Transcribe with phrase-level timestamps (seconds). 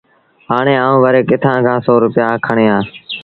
[0.49, 2.83] هآڻي آئوݩ وري ڪٿآݩ کآݩ سو روپيآ کڻيٚ آݩ